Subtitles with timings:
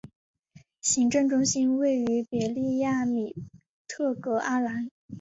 [0.81, 3.35] 行政中心位于别利亚米
[3.87, 4.89] 特格阿兰。